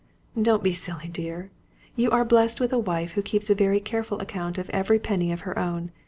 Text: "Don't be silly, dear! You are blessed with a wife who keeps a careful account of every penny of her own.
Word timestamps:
"Don't 0.41 0.63
be 0.63 0.73
silly, 0.73 1.09
dear! 1.09 1.51
You 1.95 2.09
are 2.09 2.25
blessed 2.25 2.59
with 2.59 2.73
a 2.73 2.79
wife 2.79 3.11
who 3.11 3.21
keeps 3.21 3.51
a 3.51 3.79
careful 3.81 4.19
account 4.19 4.57
of 4.57 4.67
every 4.71 4.97
penny 4.97 5.31
of 5.31 5.41
her 5.41 5.59
own. 5.59 5.91